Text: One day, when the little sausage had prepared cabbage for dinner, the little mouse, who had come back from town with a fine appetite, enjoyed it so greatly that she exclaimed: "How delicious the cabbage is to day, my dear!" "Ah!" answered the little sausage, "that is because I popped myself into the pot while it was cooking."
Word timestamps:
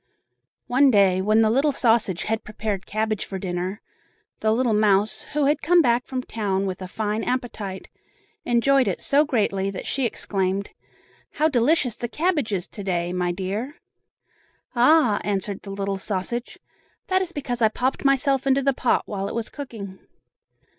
One 0.65 0.89
day, 0.89 1.21
when 1.21 1.41
the 1.41 1.49
little 1.51 1.71
sausage 1.71 2.23
had 2.23 2.43
prepared 2.43 2.87
cabbage 2.87 3.23
for 3.23 3.37
dinner, 3.37 3.81
the 4.39 4.51
little 4.51 4.73
mouse, 4.73 5.21
who 5.33 5.45
had 5.45 5.61
come 5.61 5.79
back 5.79 6.07
from 6.07 6.23
town 6.23 6.65
with 6.65 6.81
a 6.81 6.87
fine 6.87 7.23
appetite, 7.23 7.87
enjoyed 8.43 8.87
it 8.87 8.99
so 8.99 9.23
greatly 9.25 9.69
that 9.69 9.85
she 9.85 10.07
exclaimed: 10.07 10.71
"How 11.33 11.49
delicious 11.49 11.95
the 11.95 12.07
cabbage 12.07 12.51
is 12.51 12.67
to 12.69 12.83
day, 12.83 13.13
my 13.13 13.31
dear!" 13.31 13.75
"Ah!" 14.75 15.21
answered 15.23 15.61
the 15.61 15.69
little 15.69 15.99
sausage, 15.99 16.57
"that 17.05 17.21
is 17.21 17.31
because 17.31 17.61
I 17.61 17.67
popped 17.67 18.03
myself 18.03 18.47
into 18.47 18.63
the 18.63 18.73
pot 18.73 19.03
while 19.05 19.27
it 19.27 19.35
was 19.35 19.49
cooking." 19.49 19.99